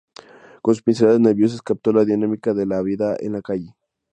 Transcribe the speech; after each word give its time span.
Con 0.63 0.73
sus 0.73 0.81
pinceladas 0.81 1.19
nerviosas 1.19 1.61
captó 1.61 1.93
la 1.93 2.03
dinámica 2.05 2.55
de 2.55 2.65
la 2.65 2.81
vida 2.81 3.15
en 3.19 3.33
la 3.33 3.43
calle. 3.43 3.75